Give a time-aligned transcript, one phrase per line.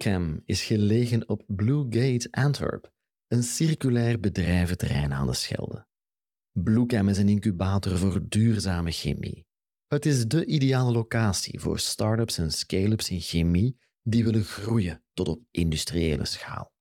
[0.00, 2.92] Bluecam is gelegen op Blue Gate Antwerp,
[3.28, 5.86] een circulair bedrijventerrein aan de Schelde.
[6.52, 9.46] Bluecam is een incubator voor duurzame chemie.
[9.86, 15.28] Het is de ideale locatie voor start-ups en scale-ups in chemie die willen groeien tot
[15.28, 16.72] op industriële schaal.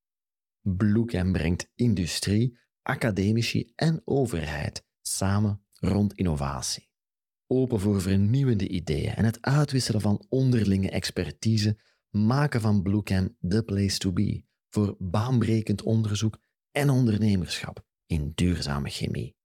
[0.61, 6.89] Bluecam brengt industrie, academici en overheid samen rond innovatie.
[7.47, 11.77] Open voor vernieuwende ideeën en het uitwisselen van onderlinge expertise
[12.09, 16.37] maken van Bluecam the place to be voor baanbrekend onderzoek
[16.71, 19.35] en ondernemerschap in duurzame chemie.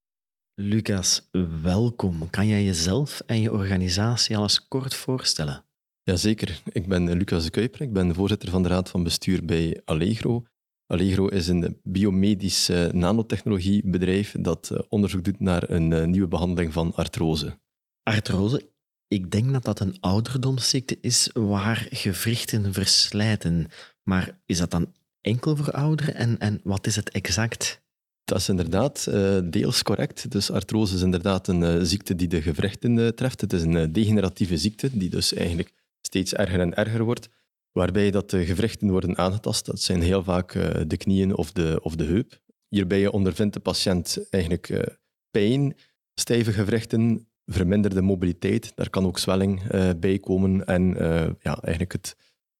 [0.54, 1.28] Lucas,
[1.62, 2.30] welkom.
[2.30, 5.64] Kan jij jezelf en je organisatie al eens kort voorstellen?
[6.02, 9.80] Jazeker, ik ben Lucas de Kuiper, ik ben voorzitter van de raad van bestuur bij
[9.84, 10.44] Allegro.
[10.86, 16.94] Allegro is een biomedisch nanotechnologiebedrijf dat eh, onderzoek doet naar een eh, nieuwe behandeling van
[16.94, 17.58] artrose.
[18.02, 18.72] Artrose,
[19.08, 23.66] ik denk dat dat een ouderdomsziekte is waar gewrichten verslijten.
[24.02, 27.82] Maar is dat dan enkel voor ouderen en, en wat is het exact?
[28.24, 30.30] Dat is inderdaad uh, deels correct.
[30.30, 33.40] Dus artrose is inderdaad een uh, ziekte die de gewrichten uh, treft.
[33.40, 37.28] Het is een degeneratieve ziekte die dus eigenlijk steeds erger en erger wordt,
[37.72, 39.66] waarbij dat de gewrichten worden aangetast.
[39.66, 40.52] Dat zijn heel vaak
[40.88, 42.40] de knieën of de, of de heup.
[42.68, 44.96] Hierbij ondervindt de patiënt eigenlijk
[45.30, 45.76] pijn,
[46.14, 48.72] stijve gewrichten, verminderde mobiliteit.
[48.74, 49.62] Daar kan ook zwelling
[49.96, 50.94] bij komen en
[51.40, 52.16] ja, eigenlijk het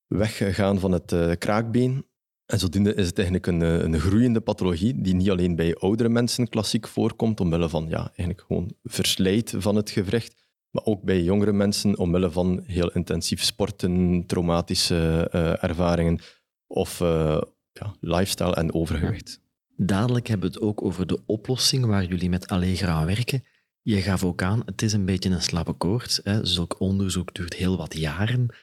[0.07, 2.05] weggaan van het kraakbeen
[2.45, 6.09] en zodoende is het eigenlijk een, eh, een groeiende pathologie die niet alleen bij oudere
[6.09, 11.21] mensen klassiek voorkomt, omwille van ja, eigenlijk gewoon verslijt van het gewricht, maar ook bij
[11.21, 15.27] jongere mensen omwille van heel intensief sporten, traumatische
[15.61, 16.19] ervaringen
[16.67, 16.99] of
[17.71, 19.41] ja, lifestyle en overgewicht.
[19.77, 23.43] Dadelijk hebben we het ook over de oplossing waar jullie met Allegra werken.
[23.87, 26.19] Je gaf ook aan, het is een beetje een slappe koord.
[26.23, 26.45] Hè.
[26.45, 28.55] Zulk onderzoek duurt heel wat jaren,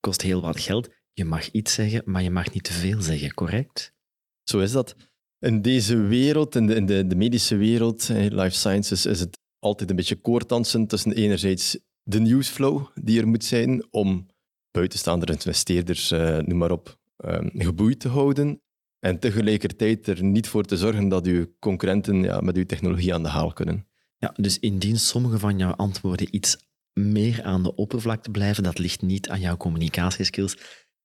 [0.00, 0.88] kost heel wat geld.
[1.12, 3.94] Je mag iets zeggen, maar je mag niet te veel zeggen, correct?
[4.42, 4.96] Zo is dat.
[5.38, 9.96] In deze wereld, in de, in de, medische wereld, life sciences, is het altijd een
[9.96, 14.26] beetje koortansen tussen enerzijds de newsflow die er moet zijn om
[14.70, 18.62] buitenstaanders, investeerders, uh, noem maar op, um, geboeid te houden.
[18.98, 23.22] En tegelijkertijd er niet voor te zorgen dat uw concurrenten ja, met uw technologie aan
[23.22, 23.88] de haal kunnen.
[24.20, 26.56] Ja, dus indien sommige van jouw antwoorden iets
[26.92, 30.56] meer aan de oppervlakte blijven, dat ligt niet aan jouw communicatieskills,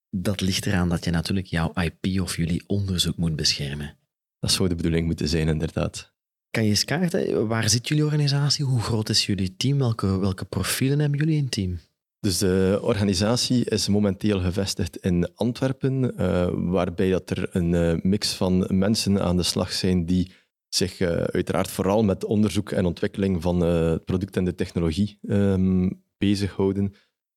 [0.09, 3.98] dat ligt eraan dat je natuurlijk jouw IP of jullie onderzoek moet beschermen.
[4.40, 6.14] Dat zou de bedoeling moeten zijn, inderdaad.
[6.50, 8.66] Kan je eens kaarten, waar zit jullie organisatie?
[8.66, 9.78] Hoe groot is jullie team?
[9.78, 11.80] Welke, welke profielen hebben jullie in het team?
[12.20, 18.34] Dus de organisatie is momenteel gevestigd in Antwerpen, uh, waarbij dat er een uh, mix
[18.34, 20.32] van mensen aan de slag zijn die
[20.75, 26.03] zich uh, uiteraard vooral met onderzoek en ontwikkeling van het product en de technologie um,
[26.18, 26.94] bezighouden.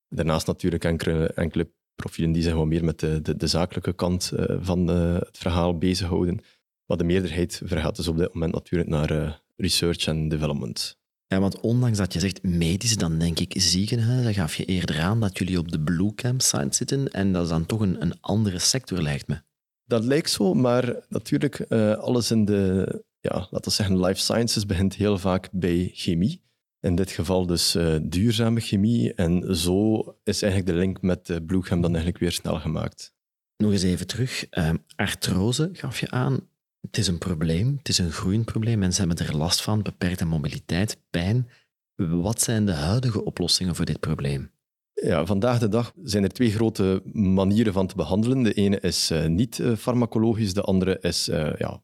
[0.09, 4.33] Daarnaast natuurlijk enkele, enkele profielen die zich wat meer met de, de, de zakelijke kant
[4.35, 6.41] uh, van het verhaal bezighouden.
[6.87, 10.99] Maar de meerderheid vergaat dus op dit moment natuurlijk naar research en development.
[11.27, 15.21] Ja, want ondanks dat je zegt medisch, dan denk ik ziekenhuizen, gaf je eerder aan
[15.21, 18.21] dat jullie op de Blue Camp site zitten en dat is dan toch een, een
[18.21, 19.41] andere sector, lijkt me.
[19.85, 21.61] Dat lijkt zo, maar natuurlijk,
[22.01, 22.87] alles in de,
[23.33, 26.47] ja, laten we zeggen, life sciences begint heel vaak bij chemie.
[26.81, 29.15] In dit geval dus uh, duurzame chemie.
[29.15, 31.37] En zo is eigenlijk de link met uh,
[31.69, 33.15] dan eigenlijk weer snel gemaakt.
[33.57, 34.47] Nog eens even terug.
[34.51, 36.49] Uh, artrose gaf je aan.
[36.81, 37.75] Het is een probleem.
[37.79, 38.79] Het is een groeiend probleem.
[38.79, 39.83] Mensen hebben er last van.
[39.83, 41.51] Beperkte mobiliteit, pijn.
[41.95, 44.51] Wat zijn de huidige oplossingen voor dit probleem?
[44.93, 48.43] Ja, vandaag de dag zijn er twee grote manieren van te behandelen.
[48.43, 51.25] De ene is niet farmacologisch, de andere is
[51.59, 51.83] ja,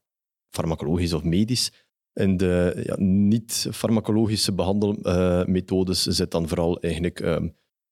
[0.54, 1.72] farmacologisch of medisch.
[2.12, 7.36] In de ja, niet-farmacologische behandelmethodes uh, zit dan vooral eigenlijk uh,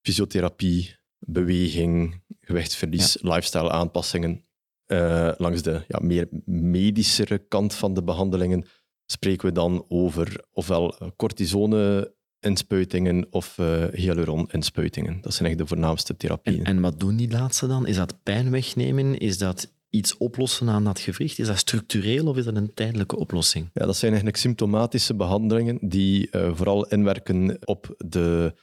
[0.00, 3.34] fysiotherapie, beweging, gewichtsverlies, ja.
[3.34, 4.44] lifestyle-aanpassingen.
[4.86, 8.64] Uh, langs de ja, meer medischere kant van de behandelingen
[9.06, 15.20] spreken we dan over ofwel cortisone-inspuitingen of uh, hyaluron-inspuitingen.
[15.20, 16.64] Dat zijn eigenlijk de voornaamste therapieën.
[16.64, 17.86] En, en wat doen die laatste dan?
[17.86, 19.18] Is dat pijn wegnemen?
[19.18, 21.38] Is dat iets oplossen aan dat gewricht?
[21.38, 23.70] Is dat structureel of is dat een tijdelijke oplossing?
[23.72, 28.54] Ja, dat zijn eigenlijk symptomatische behandelingen die uh, vooral inwerken op de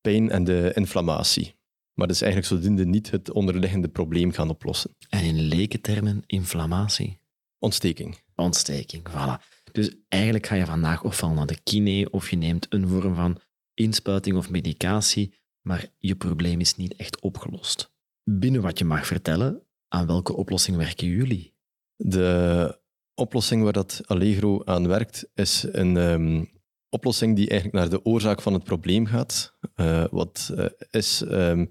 [0.00, 1.56] pijn en de inflammatie.
[1.94, 4.96] Maar dat is eigenlijk zodoende niet het onderliggende probleem gaan oplossen.
[5.08, 7.18] En in lekentermen inflammatie?
[7.58, 8.18] Ontsteking.
[8.34, 9.44] Ontsteking, voilà.
[9.72, 13.40] Dus eigenlijk ga je vandaag ofwel naar de kine of je neemt een vorm van
[13.74, 17.90] inspuiting of medicatie, maar je probleem is niet echt opgelost.
[18.24, 21.54] Binnen wat je mag vertellen, aan welke oplossing werken jullie?
[21.96, 22.78] De
[23.14, 26.50] oplossing waar dat Allegro aan werkt, is een um,
[26.88, 29.56] oplossing die eigenlijk naar de oorzaak van het probleem gaat.
[29.76, 31.70] Uh, wat uh, is um,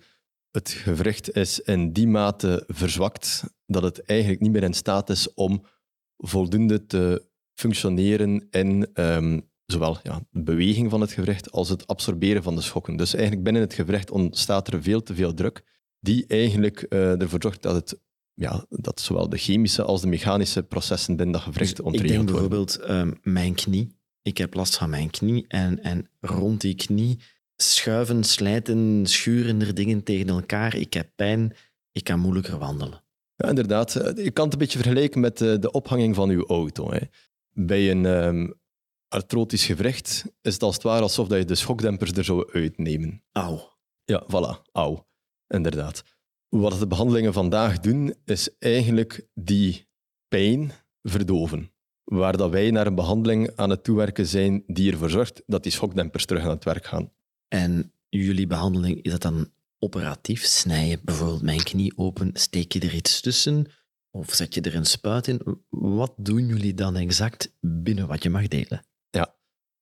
[0.52, 5.34] het gewricht is in die mate verzwakt dat het eigenlijk niet meer in staat is
[5.34, 5.66] om
[6.18, 12.44] voldoende te functioneren in ehm, zowel ja, de beweging van het gewricht als het absorberen
[12.44, 12.96] van de schokken.
[12.96, 15.64] Dus eigenlijk binnen het gewricht ontstaat er veel te veel druk,
[16.00, 18.02] die eigenlijk uh, ervoor zorgt dat, het,
[18.40, 22.46] ja, dat zowel de chemische als de mechanische processen binnen dat gewricht dus ontregeld worden.
[22.46, 22.90] Ik denk bijvoorbeeld
[23.24, 23.96] um, mijn knie.
[24.22, 27.20] Ik heb last van mijn knie en, en rond die knie
[27.56, 30.76] schuiven, slijten, schuren er dingen tegen elkaar.
[30.76, 31.56] Ik heb pijn,
[31.92, 33.04] ik kan moeilijker wandelen.
[33.36, 33.96] Ja, inderdaad.
[33.96, 36.92] Eh, je kan het een beetje vergelijken met de, eh, de ophanging van uw auto.
[36.92, 37.00] Hè.
[37.50, 38.60] Bij een um,
[39.08, 43.24] artrotisch gewricht is het als het ware alsof je de schokdempers er zou uitnemen.
[43.32, 43.76] Auw.
[44.04, 45.08] Ja, voilà, auw.
[45.48, 46.04] Inderdaad.
[46.50, 49.88] Wat de behandelingen vandaag doen, is eigenlijk die
[50.28, 50.72] pijn
[51.04, 51.72] verdoven.
[52.04, 55.72] Waar dat wij naar een behandeling aan het toewerken zijn die ervoor zorgt dat die
[55.72, 57.12] schokdempers terug aan het werk gaan.
[57.48, 59.50] En jullie behandeling, is dat dan
[59.80, 60.44] operatief?
[60.44, 63.66] Snij je bijvoorbeeld mijn knie open, steek je er iets tussen?
[64.12, 65.42] Of zet je er een spuit in?
[65.70, 68.86] Wat doen jullie dan exact binnen wat je mag delen?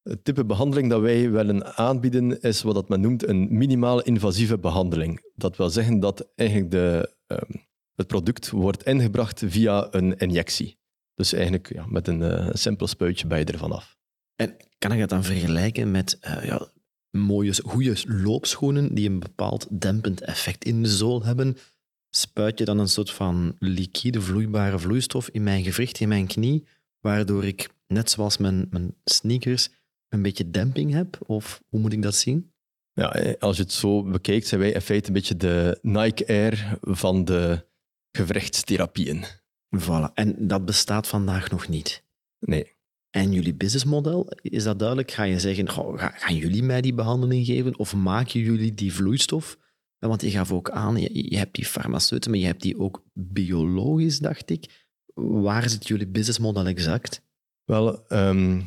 [0.09, 5.31] Het type behandeling dat wij willen aanbieden is wat men noemt een minimaal invasieve behandeling.
[5.35, 7.65] Dat wil zeggen dat eigenlijk de, um,
[7.95, 10.77] het product wordt ingebracht via een injectie.
[11.15, 13.97] Dus eigenlijk ja, met een uh, simpel spuitje bij je ervan af.
[14.35, 16.67] En kan ik dat dan vergelijken met uh, ja,
[17.11, 21.57] mooie, goede loopschoenen die een bepaald dempend effect in de zool hebben?
[22.09, 26.67] Spuit je dan een soort van liquide, vloeibare vloeistof in mijn gewricht, in mijn knie,
[26.99, 29.69] waardoor ik, net zoals mijn, mijn sneakers,
[30.09, 31.17] een beetje demping heb?
[31.25, 32.53] Of hoe moet ik dat zien?
[32.93, 36.27] Ja, eh, als je het zo bekijkt, zijn wij in feite een beetje de Nike
[36.27, 37.65] Air van de
[38.11, 39.25] gewrichtstherapieën.
[39.79, 40.13] Voilà.
[40.13, 42.03] En dat bestaat vandaag nog niet?
[42.39, 42.73] Nee.
[43.09, 45.11] En jullie businessmodel, is dat duidelijk?
[45.11, 49.57] Ga je zeggen, gaan jullie mij die behandeling geven of maken jullie die vloeistof?
[49.99, 54.19] Want je gaf ook aan, je, hebt die farmaceuten, maar je hebt die ook biologisch,
[54.19, 54.87] dacht ik.
[55.13, 57.21] Waar zit jullie businessmodel exact?
[57.63, 58.61] Wel, ehm,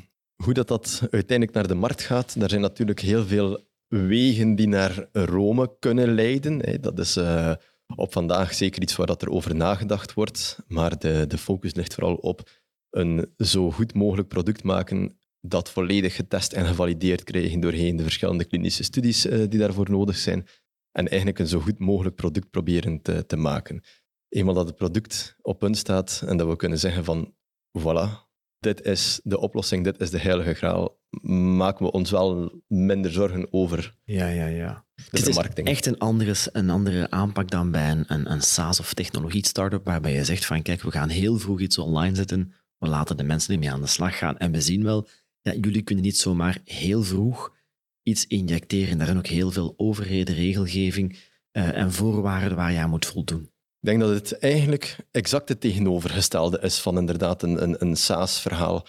[0.44, 4.68] hoe dat, dat uiteindelijk naar de markt gaat, daar zijn natuurlijk heel veel wegen die
[4.68, 6.80] naar Rome kunnen leiden.
[6.80, 7.52] Dat is uh,
[7.96, 11.94] op vandaag zeker iets waar dat er over nagedacht wordt, maar de, de focus ligt
[11.94, 12.50] vooral op
[12.90, 18.44] een zo goed mogelijk product maken dat volledig getest en gevalideerd krijgen doorheen de verschillende
[18.44, 20.46] klinische studies uh, die daarvoor nodig zijn.
[20.92, 23.82] En eigenlijk een zo goed mogelijk product proberen te, te maken.
[24.28, 27.34] Eenmaal dat het product op punt staat en dat we kunnen zeggen van
[27.78, 28.27] voilà,
[28.60, 33.52] dit is de oplossing, dit is de heilige graal, maken we ons wel minder zorgen
[33.52, 34.84] over ja, ja, ja.
[34.94, 38.80] de het is echt een andere, een andere aanpak dan bij een, een, een SaaS-
[38.80, 42.88] of technologie-startup, waarbij je zegt van kijk, we gaan heel vroeg iets online zetten, we
[42.88, 45.08] laten de mensen ermee aan de slag gaan en we zien wel,
[45.40, 47.56] ja, jullie kunnen niet zomaar heel vroeg
[48.02, 48.96] iets injecteren.
[48.96, 51.18] Daar zijn ook heel veel overheden, regelgeving
[51.52, 53.50] uh, en voorwaarden waar je aan moet voldoen.
[53.80, 58.86] Ik denk dat het eigenlijk exact het tegenovergestelde is van inderdaad een, een, een SaaS-verhaal.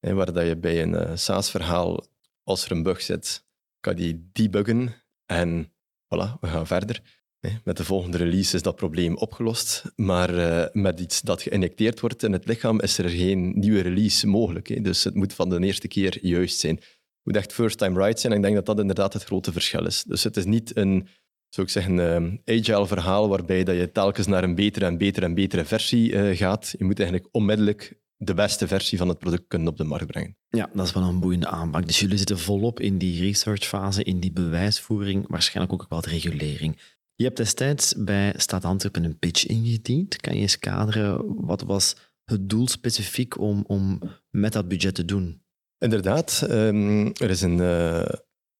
[0.00, 2.06] Waar dat je bij een uh, SaaS-verhaal,
[2.42, 3.44] als er een bug zit,
[3.80, 4.94] kan die debuggen
[5.26, 5.72] en
[6.04, 7.20] voilà, we gaan verder.
[7.64, 12.22] Met de volgende release is dat probleem opgelost, maar uh, met iets dat geïnjecteerd wordt
[12.22, 14.84] in het lichaam is er geen nieuwe release mogelijk.
[14.84, 16.74] Dus het moet van de eerste keer juist zijn.
[16.76, 16.88] Het
[17.22, 19.86] moet echt first time right zijn en ik denk dat dat inderdaad het grote verschil
[19.86, 20.02] is.
[20.02, 21.08] Dus het is niet een
[21.54, 24.98] zou ik zeggen, een ehm, agile verhaal waarbij dat je telkens naar een betere en
[24.98, 26.74] betere en betere versie uh, gaat.
[26.78, 30.36] Je moet eigenlijk onmiddellijk de beste versie van het product kunnen op de markt brengen.
[30.48, 31.86] Ja, dat is wel een boeiende aanpak.
[31.86, 36.78] Dus jullie zitten volop in die researchfase, in die bewijsvoering, waarschijnlijk ook wat regulering.
[37.14, 40.16] Je hebt destijds bij Stad Antwerpen een pitch ingediend.
[40.16, 45.04] Kan je eens kaderen, wat was het doel specifiek om, om met dat budget te
[45.04, 45.42] doen?
[45.78, 48.02] Inderdaad, um, er is een, uh,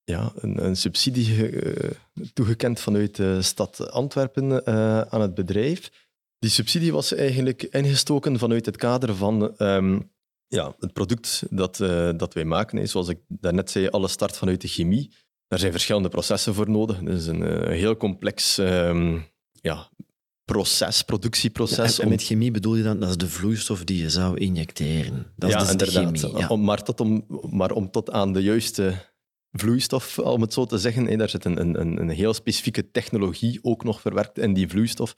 [0.04, 1.90] ja, een, een subsidie uh,
[2.32, 6.08] toegekend vanuit de stad Antwerpen uh, aan het bedrijf.
[6.38, 10.10] Die subsidie was eigenlijk ingestoken vanuit het kader van um,
[10.46, 12.88] ja, het product dat, uh, dat wij maken.
[12.88, 15.12] Zoals ik daarnet zei, alle start vanuit de chemie.
[15.48, 17.00] Daar zijn verschillende processen voor nodig.
[17.00, 19.88] Het is een heel complex um, ja,
[20.44, 21.98] proces, productieproces.
[21.98, 25.32] en, met chemie bedoel je dan, dat is de vloeistof die je zou injecteren.
[25.36, 26.14] Dat ja, is dus inderdaad.
[26.14, 26.38] de chemie.
[26.38, 26.48] Ja.
[26.48, 29.09] Om, maar, tot om, maar om tot aan de juiste
[29.52, 31.18] vloeistof, om het zo te zeggen.
[31.18, 35.16] Daar zit een, een, een heel specifieke technologie ook nog verwerkt in die vloeistof.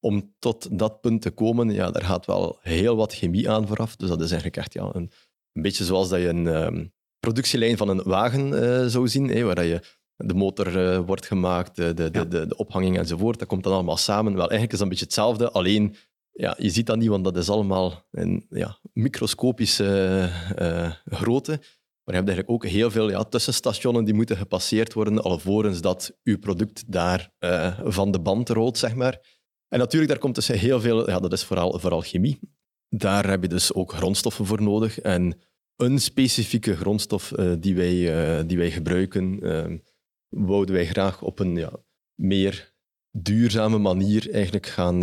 [0.00, 3.96] Om tot dat punt te komen, ja, daar gaat wel heel wat chemie aan vooraf.
[3.96, 5.10] Dus dat is eigenlijk echt ja, een,
[5.52, 9.64] een beetje zoals dat je een um, productielijn van een wagen uh, zou zien, waar
[9.64, 9.80] je
[10.16, 12.24] de motor uh, wordt gemaakt, de, de, ja.
[12.24, 13.38] de, de, ophanging enzovoort.
[13.38, 14.32] Dat komt dan allemaal samen.
[14.32, 15.96] Wel, eigenlijk is dat een beetje hetzelfde, alleen
[16.32, 21.60] ja, je ziet dat niet, want dat is allemaal een ja, microscopische uh, grootte.
[22.04, 26.18] Maar je hebt eigenlijk ook heel veel ja, tussenstationen die moeten gepasseerd worden alvorens dat
[26.22, 29.42] uw product daar uh, van de band rolt, zeg maar.
[29.68, 31.10] En natuurlijk, daar komt dus heel veel...
[31.10, 32.38] Ja, dat is vooral, vooral chemie.
[32.88, 35.00] Daar heb je dus ook grondstoffen voor nodig.
[35.00, 35.40] En
[35.76, 39.40] een specifieke grondstof uh, die, wij, uh, die wij gebruiken,
[40.28, 41.72] wouden wij graag op een ja,
[42.14, 42.74] meer
[43.10, 45.02] duurzame manier eigenlijk gaan,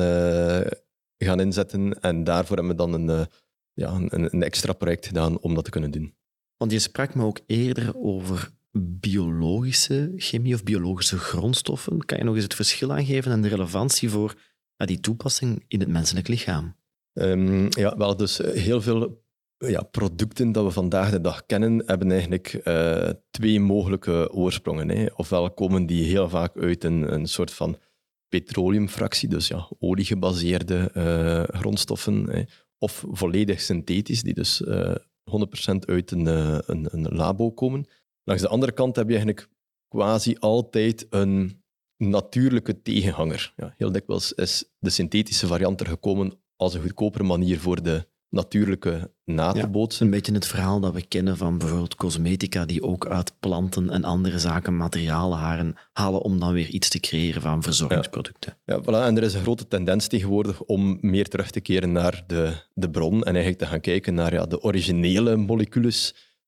[1.18, 2.02] gaan inzetten.
[2.02, 3.28] En daarvoor hebben we dan een,
[3.74, 6.20] ja, een, een extra project gedaan om dat te kunnen doen.
[6.62, 8.50] Want je sprak me ook eerder over
[9.00, 12.06] biologische chemie of biologische grondstoffen.
[12.06, 14.36] Kan je nog eens het verschil aangeven en de relevantie voor
[14.78, 16.76] die toepassing in het menselijk lichaam?
[17.14, 19.24] Um, ja, wel, dus eh, heel veel
[19.58, 24.90] ja, producten dat we vandaag de dag kennen, hebben eigenlijk uh, twee mogelijke oorsprongen.
[24.90, 25.06] Hè.
[25.16, 27.78] Ofwel komen die heel vaak uit een, een soort van
[28.30, 32.44] petroleumfractie, dus ja, oliegebaseerde uh, grondstoffen, hè.
[32.78, 34.64] of volledig synthetisch, die dus
[35.32, 37.86] 100% uit een, eh, een, een labo komen.
[38.24, 39.50] Langs de andere kant heb je eigenlijk
[39.88, 41.64] quasi altijd een
[41.98, 43.54] natuurlijke tegenhanger.
[43.56, 48.08] Ja, heel dikwijls is de synthetische variant er gekomen als een goedkopere manier voor de
[48.32, 50.06] natuurlijke na te bootsen.
[50.06, 54.04] Een beetje het verhaal dat we kennen van bijvoorbeeld cosmetica, die ook uit planten en
[54.04, 58.58] andere zaken materialen haren, halen om dan weer iets te creëren van verzorgingsproducten.
[58.66, 59.08] Ja, ja voilà.
[59.08, 62.90] en er is een grote tendens tegenwoordig om meer terug te keren naar de, de
[62.90, 65.94] bron en eigenlijk te gaan kijken naar ja, de originele moleculen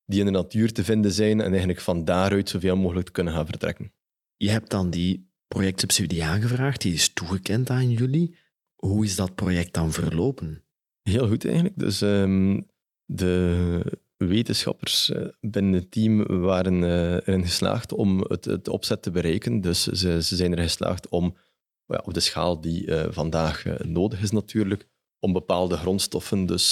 [0.05, 3.33] die in de natuur te vinden zijn en eigenlijk van daaruit zoveel mogelijk te kunnen
[3.33, 3.91] gaan vertrekken.
[4.37, 8.35] Je hebt dan die projectsubsidie aangevraagd, die is toegekend aan jullie.
[8.75, 10.62] Hoe is dat project dan verlopen?
[11.03, 11.79] Heel goed eigenlijk.
[11.79, 12.65] Dus um,
[13.05, 19.11] de wetenschappers eh, binnen het team waren uh, erin geslaagd om het, het, opzet te
[19.11, 19.61] bereiken.
[19.61, 21.37] Dus ze, ze zijn er geslaagd om,
[21.85, 24.87] ja, op de schaal die uh, vandaag nodig is natuurlijk,
[25.19, 26.71] om bepaalde grondstoffen dus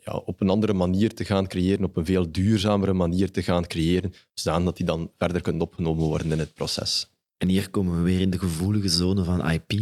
[0.00, 3.66] ja, op een andere manier te gaan creëren, op een veel duurzamere manier te gaan
[3.66, 7.10] creëren, zodat die dan verder kunnen opgenomen worden in het proces.
[7.36, 9.72] En hier komen we weer in de gevoelige zone van IP,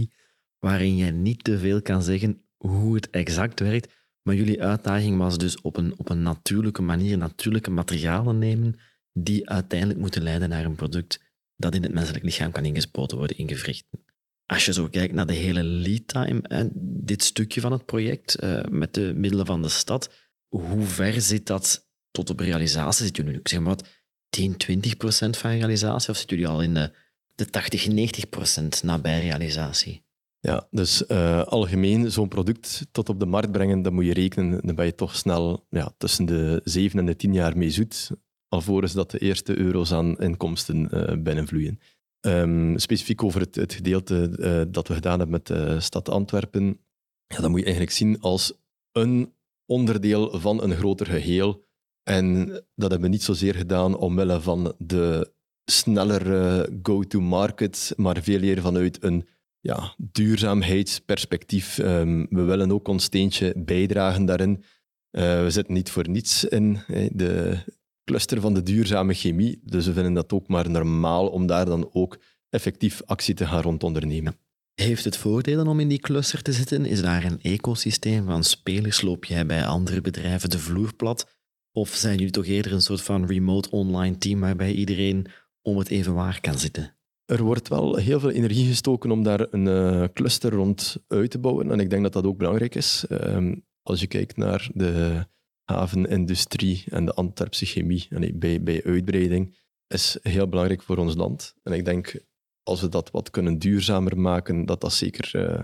[0.58, 3.92] waarin je niet te veel kan zeggen hoe het exact werkt.
[4.22, 8.78] Maar jullie uitdaging was dus op een, op een natuurlijke manier natuurlijke materialen nemen
[9.12, 11.20] die uiteindelijk moeten leiden naar een product
[11.56, 14.04] dat in het menselijk lichaam kan ingespoten worden in gewrichten.
[14.46, 18.62] Als je zo kijkt naar de hele lead time, dit stukje van het project eh,
[18.64, 20.10] met de middelen van de stad,
[20.48, 23.04] hoe ver zit dat tot op realisatie?
[23.04, 23.88] Zit jullie, zeg maar wat,
[24.28, 26.92] 10, 20 procent van realisatie of zitten jullie al in de,
[27.34, 30.04] de 80, 90 procent nabij realisatie?
[30.42, 34.66] Ja, dus uh, algemeen zo'n product tot op de markt brengen, dan moet je rekenen,
[34.66, 38.10] dan ben je toch snel ja, tussen de zeven en de tien jaar mee zoet,
[38.48, 41.78] alvorens dat de eerste euro's aan inkomsten uh, binnenvloeien.
[42.20, 46.80] Um, specifiek over het, het gedeelte uh, dat we gedaan hebben met de stad Antwerpen,
[47.26, 48.52] ja, dat moet je eigenlijk zien als
[48.92, 49.32] een
[49.66, 51.64] onderdeel van een groter geheel.
[52.02, 55.32] En dat hebben we niet zozeer gedaan omwille van de
[55.64, 59.26] sneller go-to-market, maar veel meer vanuit een
[59.60, 61.78] ja, duurzaamheidsperspectief.
[61.78, 64.64] Um, we willen ook ons steentje bijdragen daarin.
[65.10, 66.78] Uh, we zitten niet voor niets in
[67.12, 67.58] de
[68.04, 71.88] cluster van de duurzame chemie, dus we vinden dat ook maar normaal om daar dan
[71.92, 74.36] ook effectief actie te gaan rond ondernemen.
[74.74, 76.86] Heeft het voordelen om in die cluster te zitten?
[76.86, 79.00] Is daar een ecosysteem van spelers?
[79.00, 81.38] Loop jij bij andere bedrijven de vloer plat?
[81.72, 85.26] Of zijn jullie toch eerder een soort van remote online team waarbij iedereen
[85.62, 86.96] om het even waar kan zitten?
[87.30, 91.38] Er wordt wel heel veel energie gestoken om daar een uh, cluster rond uit te
[91.38, 91.70] bouwen.
[91.70, 93.04] En ik denk dat dat ook belangrijk is.
[93.08, 95.26] Uh, als je kijkt naar de
[95.64, 99.56] havenindustrie en de Antwerpse chemie nee, bij, bij uitbreiding,
[99.86, 101.54] is heel belangrijk voor ons land.
[101.62, 102.24] En ik denk,
[102.62, 105.62] als we dat wat kunnen duurzamer maken, dat dat zeker uh,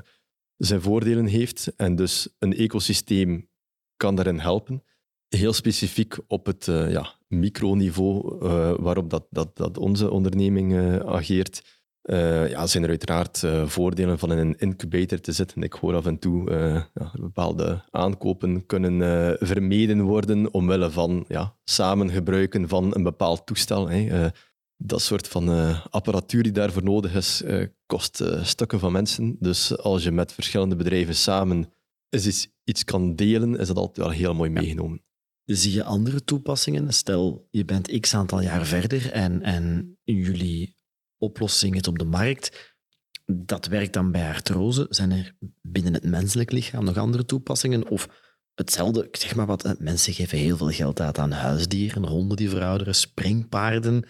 [0.57, 1.73] zijn voordelen heeft.
[1.77, 3.49] En dus een ecosysteem
[3.97, 4.83] kan daarin helpen
[5.29, 10.97] heel specifiek op het uh, ja, microniveau uh, waarop dat, dat, dat onze onderneming uh,
[10.97, 11.75] ageert,
[12.49, 15.63] ja, zijn er uiteraard voordelen van in een incubator te zitten.
[15.63, 16.51] Ik hoor af en toe
[16.95, 18.99] ja, bepaalde aankopen kunnen
[19.39, 23.89] vermeden worden omwille van ja, samen gebruiken van een bepaald toestel.
[23.89, 24.29] Hè.
[24.77, 25.49] dat soort van
[25.91, 27.43] apparatuur die daarvoor nodig is,
[27.87, 29.37] kost stukken van mensen.
[29.41, 31.73] Dus als je met verschillende bedrijven samen
[32.11, 35.06] iets, iets kan delen, is dat altijd wel heel mooi meegenomen.
[35.47, 36.93] Zie je andere toepassingen?
[36.93, 40.77] Stel, je bent x aantal jaar verder en, en jullie
[41.19, 42.75] oplossing is op de markt.
[43.25, 44.87] Dat werkt dan bij artrose.
[44.89, 47.89] Zijn er binnen het menselijk lichaam nog andere toepassingen?
[47.89, 48.09] Of
[48.55, 52.51] hetzelfde, zeg maar wat, eh, mensen geven heel veel geld uit aan huisdieren, honden die
[52.51, 54.05] verouderen, springpaarden.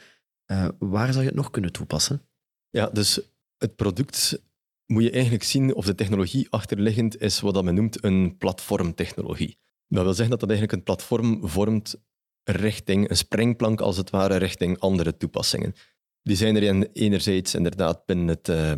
[0.46, 2.28] Uh, waar zou je het nog kunnen toepassen?
[2.70, 3.20] Ja, dus
[3.56, 4.42] het product
[4.86, 9.58] moet je eigenlijk zien, of de technologie achterliggend is wat men noemt een platformtechnologie.
[9.88, 11.96] Dat wil zeggen dat dat eigenlijk een platform vormt
[12.44, 15.74] richting, een springplank als het ware, richting andere toepassingen.
[16.22, 18.72] Die zijn er enerzijds inderdaad binnen het uh,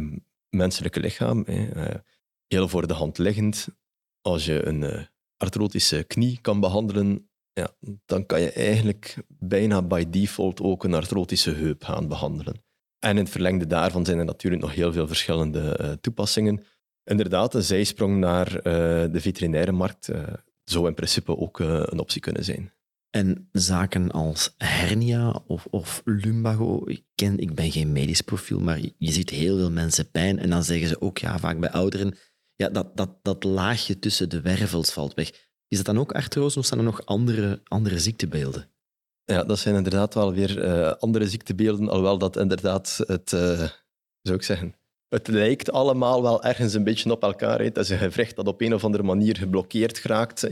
[0.48, 1.94] menselijke lichaam, hè, uh,
[2.46, 3.68] heel voor de hand liggend.
[4.20, 5.02] Als je een uh,
[5.36, 7.70] artrotische knie kan behandelen, ja,
[8.06, 12.62] dan kan je eigenlijk bijna by default ook een artrotische heup gaan behandelen.
[12.98, 16.64] En in het verlengde daarvan zijn er natuurlijk nog heel veel verschillende toepassingen.
[17.04, 18.62] Inderdaad, een zijsprong naar
[19.12, 20.10] de veterinaire markt
[20.70, 22.72] zou in principe ook een optie kunnen zijn.
[23.10, 28.78] En zaken als hernia of, of lumbago, ik, ken, ik ben geen medisch profiel, maar
[28.78, 30.38] je ziet heel veel mensen pijn.
[30.38, 32.16] En dan zeggen ze ook, ja, vaak bij ouderen,
[32.54, 35.30] ja, dat, dat, dat laagje tussen de wervels valt weg.
[35.68, 38.70] Is dat dan ook artrose of zijn er nog andere, andere ziektebeelden?
[39.24, 43.68] Ja, dat zijn inderdaad wel weer uh, andere ziektebeelden, alhoewel dat inderdaad het, uh,
[44.22, 44.74] zou ik zeggen,
[45.08, 47.72] het lijkt allemaal wel ergens een beetje op elkaar.
[47.72, 50.48] Dat is een gewricht dat op een of andere manier geblokkeerd geraakt.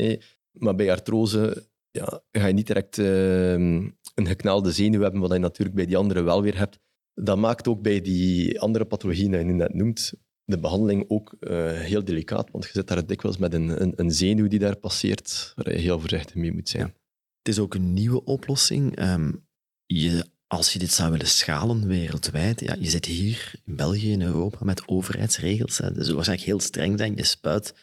[0.50, 5.38] Maar bij artrose ja, ga je niet direct uh, een geknaalde zenuw hebben, wat je
[5.38, 6.78] natuurlijk bij die andere wel weer hebt.
[7.14, 10.12] Dat maakt ook bij die andere pathologieën die je net noemt,
[10.44, 14.10] de behandeling ook uh, heel delicaat, want je zit daar dikwijls met een, een, een,
[14.10, 16.94] zenuw die daar passeert, waar je heel voorzichtig mee moet zijn.
[17.38, 19.00] Het is ook een nieuwe oplossing.
[19.02, 19.46] Um,
[19.86, 24.22] je, als je dit zou willen schalen wereldwijd, ja, je zit hier in België, in
[24.22, 25.78] Europa, met overheidsregels.
[25.78, 25.92] Hè.
[25.92, 27.16] Dus waarschijnlijk heel streng zijn.
[27.16, 27.74] Je spuit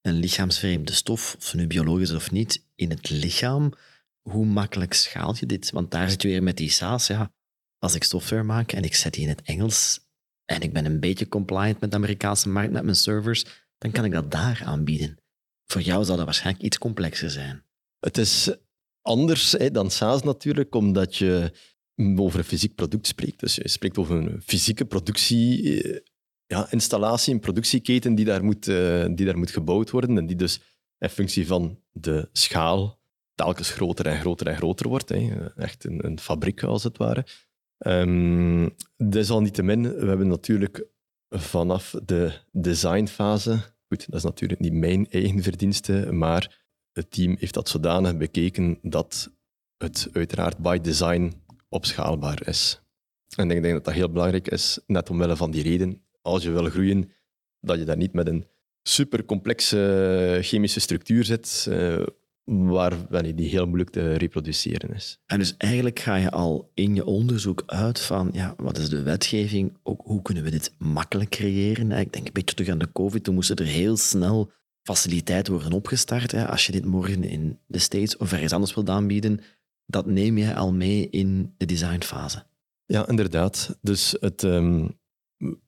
[0.00, 3.72] een lichaamsvreemde stof, of nu biologisch of niet, in het lichaam.
[4.22, 5.70] Hoe makkelijk schaal je dit?
[5.70, 7.06] Want daar zit je weer met die SaaS.
[7.06, 7.32] Ja,
[7.78, 10.00] als ik software maak en ik zet die in het Engels
[10.44, 13.44] en ik ben een beetje compliant met de Amerikaanse markt, met mijn servers,
[13.78, 15.18] dan kan ik dat daar aanbieden.
[15.66, 17.64] Voor jou zal dat waarschijnlijk iets complexer zijn.
[17.98, 18.56] Het is
[19.02, 21.52] anders hè, dan SaaS natuurlijk, omdat je
[22.16, 23.40] over een fysiek product spreekt.
[23.40, 26.00] Dus je spreekt over een fysieke productie eh,
[26.46, 30.36] ja, installatie, een productieketen die daar, moet, uh, die daar moet gebouwd worden en die
[30.36, 30.60] dus
[30.98, 33.00] in functie van de schaal
[33.34, 35.08] telkens groter en groter en groter wordt.
[35.08, 35.48] Hè.
[35.56, 37.26] Echt een, een fabriek als het ware.
[37.86, 40.86] Um, desalniettemin, we hebben natuurlijk
[41.28, 43.58] vanaf de designfase,
[43.88, 48.78] goed, dat is natuurlijk niet mijn eigen verdienste, maar het team heeft dat zodanig bekeken
[48.82, 49.32] dat
[49.76, 51.32] het uiteraard by design
[51.70, 52.80] opschaalbaar is.
[53.36, 56.50] En ik denk dat dat heel belangrijk is, net omwille van die reden als je
[56.50, 57.10] wil groeien,
[57.60, 58.46] dat je daar niet met een
[58.82, 62.02] supercomplexe chemische structuur zit, uh,
[62.68, 65.20] waar die heel moeilijk te reproduceren is.
[65.26, 69.02] En dus eigenlijk ga je al in je onderzoek uit van ja, wat is de
[69.02, 71.90] wetgeving, ook hoe kunnen we dit makkelijk creëren.
[71.90, 74.50] Ik denk een beetje terug aan de COVID, toen moesten er heel snel
[74.82, 76.34] faciliteiten worden opgestart.
[76.34, 79.40] Als je dit morgen in de States of ergens anders wilt aanbieden,
[79.90, 82.46] dat neem je al mee in de designfase.
[82.86, 83.78] Ja, inderdaad.
[83.80, 84.88] Dus het, ehm,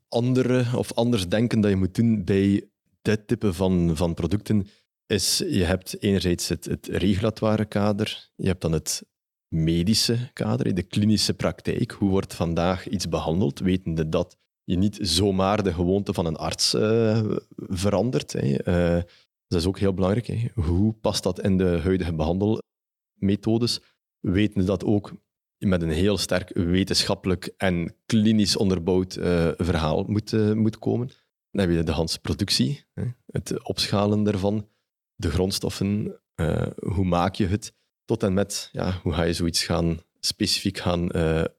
[0.08, 2.68] andere of anders denken dat je moet doen bij
[3.02, 4.66] dit type van, van producten
[5.06, 9.02] is, je hebt enerzijds het, het regulatoire kader, je hebt dan het
[9.48, 11.90] medische kader, de klinische praktijk.
[11.90, 16.74] Hoe wordt vandaag iets behandeld, wetende dat je niet zomaar de gewoonte van een arts
[16.74, 17.20] uh,
[17.56, 18.32] verandert.
[18.32, 18.68] Hè.
[18.96, 19.02] Uh,
[19.46, 20.26] dat is ook heel belangrijk.
[20.26, 20.48] Hè.
[20.54, 23.80] Hoe past dat in de huidige behandelmethodes?
[24.22, 25.12] Wetende dat ook
[25.58, 31.06] met een heel sterk wetenschappelijk en klinisch onderbouwd uh, verhaal moet, uh, moet komen.
[31.50, 34.68] Dan heb je de Hans productie, hè, het opschalen daarvan,
[35.14, 39.64] de grondstoffen, uh, hoe maak je het, tot en met ja, hoe ga je zoiets
[39.64, 41.08] gaan specifiek gaan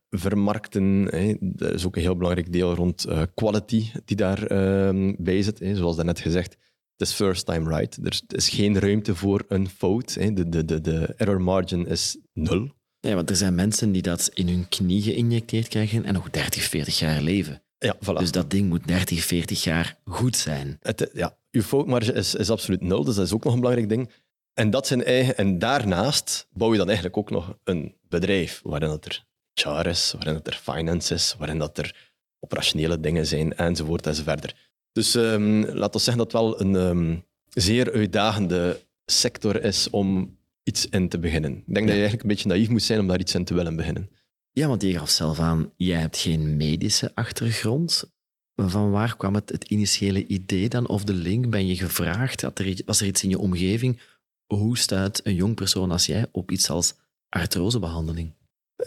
[0.09, 1.07] vermarkten.
[1.09, 1.35] Hè.
[1.39, 5.59] Dat is ook een heel belangrijk deel rond quality die daarbij bij zit.
[5.59, 5.75] Hè.
[5.75, 6.57] Zoals daarnet gezegd,
[6.97, 7.97] het is first time right.
[8.05, 10.13] Er is geen ruimte voor een fout.
[10.13, 10.33] Hè.
[10.33, 12.71] De, de, de, de error margin is nul.
[12.99, 16.63] Ja, want er zijn mensen die dat in hun knie geïnjecteerd krijgen en nog 30,
[16.63, 17.63] 40 jaar leven.
[17.77, 18.17] Ja, voilà.
[18.17, 20.77] Dus dat ding moet 30, 40 jaar goed zijn.
[20.81, 23.89] Het, ja, je foutmarge is, is absoluut nul, dus dat is ook nog een belangrijk
[23.89, 24.09] ding.
[24.53, 28.89] En, dat zijn eigen, en daarnaast bouw je dan eigenlijk ook nog een bedrijf waarin
[28.89, 33.55] dat er HR is, waarin dat er finance is, waarin dat er operationele dingen zijn,
[33.55, 34.71] enzovoort enzoverder.
[34.93, 40.37] Dus um, laat ons zeggen dat het wel een um, zeer uitdagende sector is om
[40.63, 41.51] iets in te beginnen.
[41.51, 43.53] Ik denk dat je eigenlijk een beetje naïef moet zijn om daar iets in te
[43.53, 44.09] willen beginnen.
[44.51, 48.11] Ja, want je gaf zelf aan, jij hebt geen medische achtergrond.
[48.55, 51.49] Van waar kwam het, het initiële idee dan, of de link?
[51.49, 52.41] Ben je gevraagd?
[52.41, 54.01] Er, was er iets in je omgeving?
[54.45, 56.93] Hoe staat een jong persoon als jij op iets als
[57.29, 58.33] artrosebehandeling?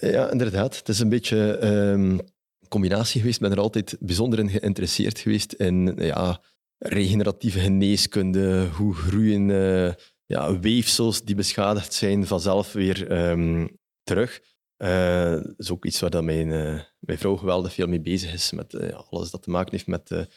[0.01, 0.77] Ja, inderdaad.
[0.77, 2.31] Het is een beetje um, een
[2.77, 3.37] combinatie geweest.
[3.37, 6.41] Ik ben er altijd bijzonder in geïnteresseerd geweest in ja,
[6.79, 9.49] regeneratieve geneeskunde, hoe groeien...
[9.49, 9.93] Uh,
[10.29, 14.41] ja, weefsels die beschadigd zijn vanzelf weer um, terug.
[14.77, 18.53] Dat is ook iets waar dat mijn, uh, mijn vrouw geweldig veel mee bezig is,
[18.53, 20.29] met alles dat te maken heeft met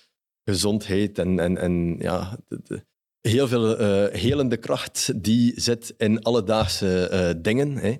[0.44, 2.86] gezondheid en, en, en ja, de,
[3.22, 3.78] heel veel
[4.12, 7.78] helende kracht die zit in alledaagse dingen.
[7.78, 7.96] Hè.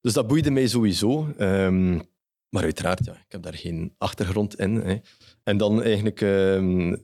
[0.00, 1.32] Dus dat boeide mij sowieso.
[1.38, 1.98] Ehm,
[2.52, 4.74] maar uiteraard, ja, ik heb daar geen achtergrond in.
[4.74, 4.96] Hè.
[5.42, 6.96] En dan eigenlijk ehm,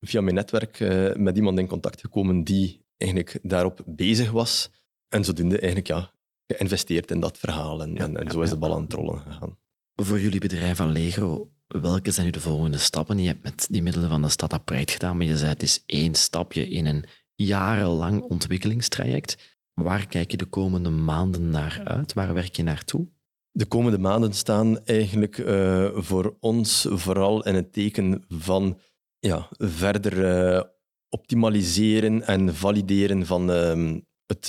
[0.00, 4.70] via mijn netwerk uh, met iemand in contact gekomen die eigenlijk daarop bezig was.
[5.08, 6.10] En zodoende eigenlijk ja,
[6.46, 7.82] geïnvesteerd in dat verhaal.
[7.82, 9.58] En, en, en zo is de bal aan het rollen gegaan.
[9.94, 13.18] Voor jullie bedrijf Allegro, welke zijn nu de volgende stappen?
[13.18, 15.82] Je hebt met die middelen van de Stad Pride gedaan, maar je zei het is
[15.86, 19.58] één stapje in een jarenlang ontwikkelingstraject.
[19.74, 22.12] Waar kijk je de komende maanden naar uit?
[22.12, 23.06] Waar werk je naartoe?
[23.56, 28.80] De komende maanden staan eigenlijk uh, voor ons vooral in het teken van
[29.18, 30.62] ja, verder uh,
[31.08, 34.46] optimaliseren en valideren van uh, het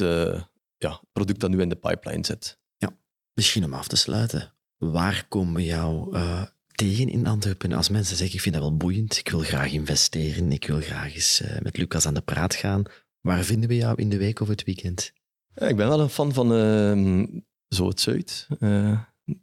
[0.77, 2.59] ja, product dat nu in de pipeline zit.
[2.77, 2.97] Ja,
[3.33, 4.53] misschien om af te sluiten.
[4.77, 6.17] Waar komen we jou
[6.65, 7.71] tegen in Antwerpen?
[7.71, 11.13] Als mensen zeggen, ik vind dat wel boeiend, ik wil graag investeren, ik wil graag
[11.13, 12.83] eens met Lucas aan de praat gaan.
[13.21, 15.13] Waar vinden we jou in de week of het weekend?
[15.53, 17.27] Ja, ik ben wel een fan van uh,
[17.69, 18.47] Zo het Zuid.
[18.59, 18.99] Uh,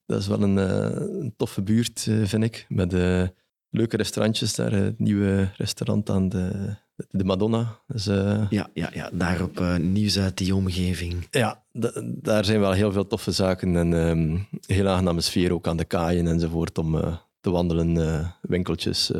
[0.07, 2.67] dat is wel een, uh, een toffe buurt, eh, vind ik.
[2.69, 2.93] Met
[3.71, 4.73] leuke restaurantjes daar.
[4.73, 6.75] Het nieuwe restaurant aan de,
[7.11, 7.79] de Madonna.
[7.87, 11.27] Dus, ja, ja, ja, daar op Nieuws uit die omgeving.
[11.31, 11.65] Ja,
[12.03, 13.77] daar zijn wel heel veel toffe zaken.
[13.77, 19.13] En ehm, heel aangename sfeer ook aan de kaaien enzovoort om te wandelen, winkeltjes.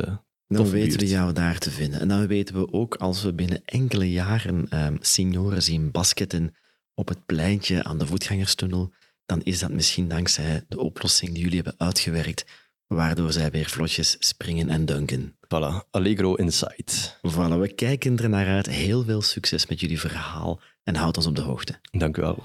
[0.47, 1.99] Dan weten we jou daar te vinden.
[1.99, 6.55] En dan weten we ook, als we binnen enkele jaren um, senioren zien basketten
[6.95, 8.93] op het pleintje aan de voetgangerstunnel,
[9.25, 12.45] dan is dat misschien dankzij de oplossing die jullie hebben uitgewerkt,
[12.87, 15.35] waardoor zij weer vlotjes springen en dunken.
[15.39, 17.17] Voilà, Allegro Insight.
[17.17, 18.65] Voilà, we kijken er naar uit.
[18.65, 21.79] Heel veel succes met jullie verhaal en houd ons op de hoogte.
[21.91, 22.43] Dank u wel.